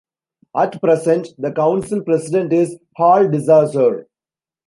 At 0.57 0.81
present, 0.81 1.27
the 1.37 1.51
Council 1.51 2.01
President 2.01 2.51
is 2.51 2.75
Hal 2.95 3.27
DeSaussure. 3.27 4.05